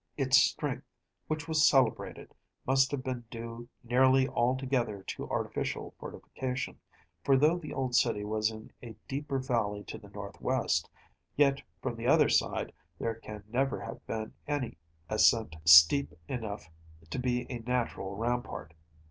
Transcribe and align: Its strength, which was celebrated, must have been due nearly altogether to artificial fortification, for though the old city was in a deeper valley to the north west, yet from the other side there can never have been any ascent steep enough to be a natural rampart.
Its 0.17 0.35
strength, 0.35 0.87
which 1.27 1.47
was 1.47 1.63
celebrated, 1.69 2.33
must 2.65 2.89
have 2.89 3.03
been 3.03 3.23
due 3.29 3.69
nearly 3.83 4.27
altogether 4.27 5.03
to 5.03 5.29
artificial 5.29 5.93
fortification, 5.99 6.79
for 7.23 7.37
though 7.37 7.59
the 7.59 7.71
old 7.71 7.93
city 7.93 8.25
was 8.25 8.49
in 8.49 8.71
a 8.81 8.95
deeper 9.07 9.37
valley 9.37 9.83
to 9.83 9.99
the 9.99 10.09
north 10.09 10.41
west, 10.41 10.89
yet 11.35 11.61
from 11.83 11.95
the 11.95 12.07
other 12.07 12.29
side 12.29 12.73
there 12.97 13.13
can 13.13 13.43
never 13.47 13.79
have 13.79 14.03
been 14.07 14.33
any 14.47 14.75
ascent 15.07 15.55
steep 15.65 16.11
enough 16.27 16.67
to 17.11 17.19
be 17.19 17.45
a 17.51 17.59
natural 17.59 18.15
rampart. 18.15 18.73